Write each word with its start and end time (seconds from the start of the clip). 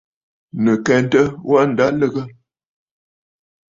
Nɨ̀ 0.63 0.77
kɛntə, 0.85 1.21
wâ 1.49 1.59
ǹda 1.71 1.85
lɨgə. 1.99 2.21